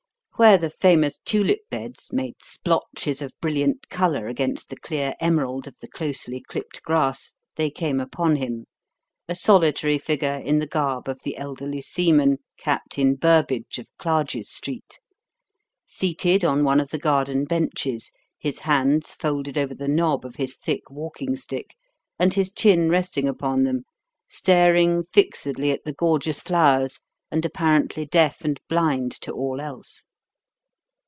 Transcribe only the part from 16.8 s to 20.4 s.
the garden benches, his hands folded over the knob of